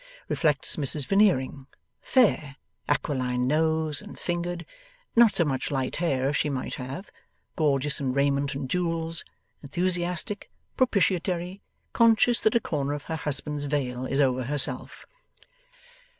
Reflects 0.29 0.77
Mrs 0.77 1.05
Veneering; 1.05 1.67
fair, 2.01 2.55
aquiline 2.89 3.45
nosed 3.45 4.01
and 4.01 4.17
fingered, 4.17 4.65
not 5.15 5.35
so 5.35 5.45
much 5.45 5.69
light 5.69 5.97
hair 5.97 6.27
as 6.29 6.35
she 6.35 6.49
might 6.49 6.73
have, 6.81 7.11
gorgeous 7.55 7.99
in 7.99 8.11
raiment 8.11 8.55
and 8.55 8.67
jewels, 8.67 9.23
enthusiastic, 9.61 10.49
propitiatory, 10.75 11.61
conscious 11.93 12.39
that 12.39 12.55
a 12.55 12.59
corner 12.59 12.93
of 12.93 13.03
her 13.03 13.15
husband's 13.15 13.65
veil 13.65 14.07
is 14.07 14.19
over 14.19 14.45
herself. 14.45 15.05